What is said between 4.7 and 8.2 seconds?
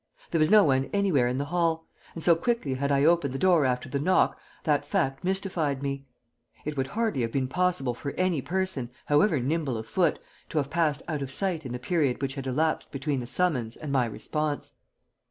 fact mystified me. It would hardly have been possible for